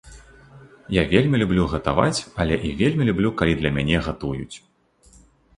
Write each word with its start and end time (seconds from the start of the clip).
Я 0.95 1.01
вельмі 1.11 1.41
люблю 1.41 1.63
гатаваць, 1.73 2.19
але 2.45 2.55
і 2.71 2.71
вельмі 2.81 3.03
люблю, 3.11 3.29
калі 3.43 3.53
для 3.61 3.71
мяне 3.77 3.97
гатуюць. 4.07 4.55